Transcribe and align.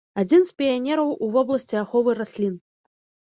Адзін 0.21 0.45
з 0.45 0.53
піянераў 0.59 1.11
у 1.27 1.29
вобласці 1.35 1.75
аховы 1.83 2.17
раслін. 2.21 2.57